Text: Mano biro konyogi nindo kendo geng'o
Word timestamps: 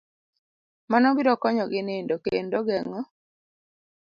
Mano 0.91 1.07
biro 1.17 1.33
konyogi 1.41 1.81
nindo 1.85 2.15
kendo 2.25 2.57
geng'o 2.67 3.01